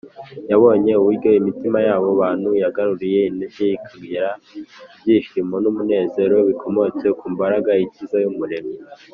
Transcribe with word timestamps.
yabonye 0.49 0.91
uburyo 0.99 1.29
imitima 1.39 1.77
y’abo 1.87 2.09
bantu 2.21 2.49
yagaruye 2.63 3.19
intege, 3.29 3.65
ikagira 3.77 4.29
ibyishimo 4.93 5.55
n’umunezero 5.63 6.35
bikomotse 6.49 7.05
ku 7.19 7.25
mbaraga 7.33 7.71
ikiza 7.85 8.17
y’umuremyi 8.25 8.77